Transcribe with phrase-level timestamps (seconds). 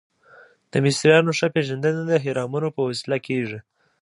[0.71, 3.59] د مصریانو ښه پیژندنه د هرمونو په وسیله کیږي.